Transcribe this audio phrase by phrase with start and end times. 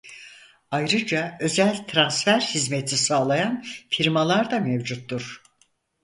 [0.71, 5.43] Ayrıca özel transfer hizmeti sağlayan firmalar da mevcuttur.